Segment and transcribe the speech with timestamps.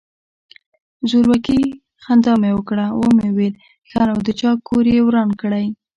[1.09, 1.59] زورکي
[2.03, 3.55] خندا مې وکړه ومې ويل
[3.89, 5.65] ښه نو د چا کور يې وران کړى.